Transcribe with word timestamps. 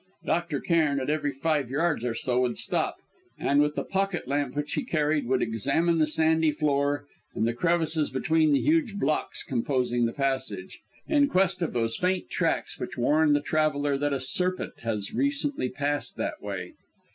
Dr. 0.25 0.59
Cairn 0.61 0.99
at 0.99 1.11
every 1.11 1.31
five 1.31 1.69
yards 1.69 2.03
or 2.05 2.15
so 2.15 2.39
would 2.41 2.57
stop, 2.57 2.95
and, 3.37 3.61
with 3.61 3.75
the 3.75 3.83
pocket 3.83 4.27
lamp 4.27 4.55
which 4.55 4.73
he 4.73 4.83
carried, 4.83 5.27
would 5.27 5.43
examine 5.43 5.99
the 5.99 6.07
sandy 6.07 6.51
floor 6.51 7.05
and 7.35 7.47
the 7.47 7.53
crevices 7.53 8.09
between 8.09 8.51
the 8.51 8.59
huge 8.61 8.95
blocks 8.95 9.43
composing 9.43 10.07
the 10.07 10.11
passage, 10.13 10.79
in 11.05 11.27
quest 11.27 11.61
of 11.61 11.73
those 11.73 11.97
faint 11.97 12.31
tracks 12.31 12.79
which 12.79 12.97
warn 12.97 13.33
the 13.33 13.41
traveller 13.41 13.95
that 13.95 14.11
a 14.11 14.19
serpent 14.19 14.73
has 14.79 15.13
recently 15.13 15.69
passed 15.69 16.15
that 16.17 16.41
way. 16.41 16.73